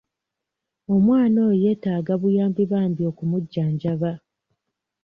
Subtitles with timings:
[0.95, 4.11] Omwana oyo yeetaaga buyambi bambi okumujjanjaba.